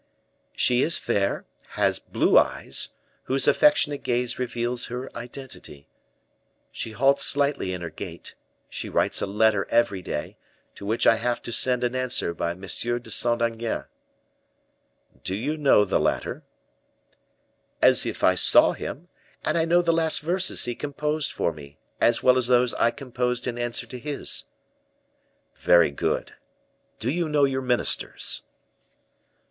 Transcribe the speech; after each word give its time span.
"She 0.55 0.81
is 0.81 0.97
fair, 0.97 1.45
has 1.77 1.99
blue 1.99 2.35
eyes, 2.35 2.95
whose 3.25 3.47
affectionate 3.47 4.01
gaze 4.01 4.39
reveals 4.39 4.87
her 4.87 5.15
identity. 5.15 5.89
She 6.71 6.93
halts 6.93 7.23
slightly 7.23 7.71
in 7.71 7.81
her 7.83 7.91
gait; 7.91 8.33
she 8.67 8.89
writes 8.89 9.21
a 9.21 9.27
letter 9.27 9.67
every 9.69 10.01
day, 10.01 10.37
to 10.73 10.87
which 10.87 11.05
I 11.05 11.17
have 11.17 11.39
to 11.43 11.51
send 11.53 11.83
an 11.83 11.95
answer 11.95 12.33
by 12.33 12.49
M. 12.53 12.61
de 12.61 13.11
Saint 13.11 13.43
Aignan." 13.43 13.85
"Do 15.23 15.35
you 15.35 15.55
know 15.55 15.85
the 15.85 15.99
latter?" 15.99 16.41
"As 17.79 18.03
if 18.03 18.23
I 18.23 18.33
saw 18.33 18.71
him, 18.71 19.07
and 19.43 19.55
I 19.55 19.65
know 19.65 19.83
the 19.83 19.93
last 19.93 20.21
verses 20.21 20.65
he 20.65 20.73
composed 20.73 21.31
for 21.31 21.53
me, 21.53 21.77
as 21.99 22.23
well 22.23 22.39
as 22.39 22.47
those 22.47 22.73
I 22.73 22.89
composed 22.89 23.45
in 23.45 23.59
answer 23.59 23.85
to 23.85 23.99
his." 23.99 24.45
"Very 25.53 25.91
good. 25.91 26.33
Do 26.97 27.11
you 27.11 27.29
know 27.29 27.43
your 27.43 27.61
ministers?" 27.61 28.41